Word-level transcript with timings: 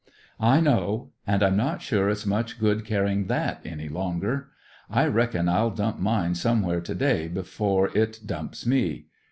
"I 0.39 0.61
know. 0.61 1.11
And 1.27 1.43
I'm 1.43 1.55
not 1.55 1.83
sure 1.83 2.09
it's 2.09 2.25
much 2.25 2.59
good 2.59 2.83
carrying 2.85 3.27
that 3.27 3.61
any 3.63 3.87
longer. 3.87 4.47
I 4.89 5.05
reckon 5.05 5.47
I'll 5.47 5.69
dump 5.69 5.99
mine 5.99 6.33
somewhere 6.33 6.81
to 6.81 6.95
day, 6.95 7.27
before 7.27 7.95
it 7.95 8.21
dumps 8.25 8.65
me. 8.65 9.05